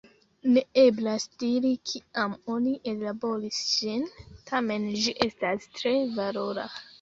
[0.53, 4.09] Ne eblas diri, kiam oni ellaboris ĝin,
[4.51, 6.67] tamen ĝi estas tre valora.